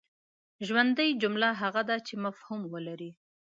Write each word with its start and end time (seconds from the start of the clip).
ژوندۍ 0.67 1.09
جمله 1.21 1.47
هغه 1.61 1.81
ده 1.89 1.95
چي 2.07 2.13
مفهوم 2.25 2.61
ولري. 2.73 3.11